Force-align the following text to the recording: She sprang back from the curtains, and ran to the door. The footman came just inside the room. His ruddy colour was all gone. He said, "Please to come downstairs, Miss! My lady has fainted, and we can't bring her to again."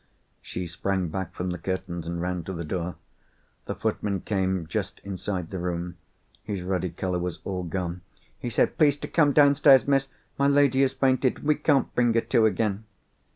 She 0.41 0.65
sprang 0.65 1.09
back 1.09 1.31
from 1.31 1.51
the 1.51 1.59
curtains, 1.59 2.07
and 2.07 2.19
ran 2.19 2.43
to 2.45 2.53
the 2.53 2.63
door. 2.63 2.95
The 3.65 3.75
footman 3.75 4.21
came 4.21 4.65
just 4.65 4.97
inside 5.03 5.51
the 5.51 5.59
room. 5.59 5.95
His 6.43 6.63
ruddy 6.63 6.89
colour 6.89 7.19
was 7.19 7.37
all 7.43 7.61
gone. 7.61 8.01
He 8.39 8.49
said, 8.49 8.79
"Please 8.79 8.97
to 8.97 9.07
come 9.07 9.31
downstairs, 9.31 9.87
Miss! 9.87 10.07
My 10.39 10.47
lady 10.47 10.81
has 10.81 10.93
fainted, 10.93 11.35
and 11.35 11.43
we 11.45 11.53
can't 11.53 11.93
bring 11.93 12.15
her 12.15 12.21
to 12.21 12.47
again." 12.47 12.83